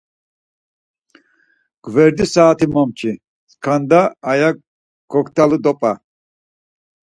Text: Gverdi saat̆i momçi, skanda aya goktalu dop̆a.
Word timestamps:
Gverdi 1.83 2.25
saat̆i 2.33 2.67
momçi, 2.73 3.11
skanda 3.51 4.01
aya 4.31 4.49
goktalu 5.11 5.57
dop̆a. 5.63 5.93